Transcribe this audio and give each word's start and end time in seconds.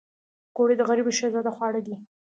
پکورې 0.49 0.75
د 0.77 0.81
غریبو 0.89 1.11
شهزاده 1.17 1.51
خواړه 1.55 1.81
دي 1.87 1.95